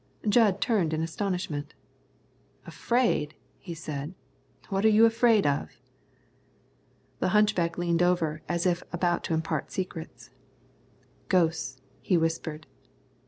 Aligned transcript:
Jud 0.27 0.61
turned 0.61 0.95
in 0.95 1.03
astonishment. 1.03 1.75
"Afraid?" 2.65 3.35
he 3.59 3.75
said; 3.75 4.15
"what 4.69 4.83
are 4.83 4.89
you 4.89 5.05
afraid 5.05 5.45
of?" 5.45 5.79
The 7.19 7.27
hunchback 7.37 7.77
leaned 7.77 8.01
over 8.01 8.41
as 8.49 8.65
if 8.65 8.81
about 8.91 9.23
to 9.25 9.35
impart 9.35 9.67
a 9.67 9.71
secret. 9.73 10.31
"Ghosts!" 11.29 11.81
he 12.01 12.17
whispered. 12.17 12.65